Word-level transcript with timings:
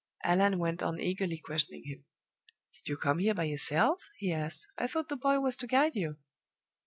Allan 0.23 0.57
went 0.57 0.81
on 0.81 0.99
eagerly 0.99 1.37
questioning 1.37 1.83
him. 1.85 2.05
"Did 2.73 2.89
you 2.89 2.97
come 2.97 3.19
here 3.19 3.35
by 3.35 3.43
yourself?" 3.43 4.01
he 4.17 4.33
asked. 4.33 4.67
"I 4.75 4.87
thought 4.87 5.09
the 5.09 5.15
boy 5.15 5.39
was 5.41 5.55
to 5.57 5.67
guide 5.67 5.93
you?" 5.93 6.17